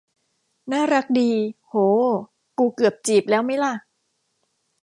[0.71, 1.31] น่ารักดี
[1.67, 1.73] โห
[2.57, 3.73] กูเกือบจีบแล้วมั๊ยล่ะ